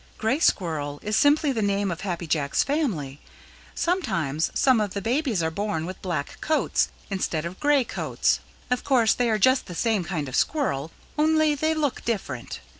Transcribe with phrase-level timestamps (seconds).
[0.17, 3.19] "Gray Squirrel is simply the name of Happy Jack's family.
[3.75, 8.39] Sometimes some of the babies are born with black coats instead of gray coats.
[8.71, 12.61] Of course they are just the same kind of Squirrel, only they look different.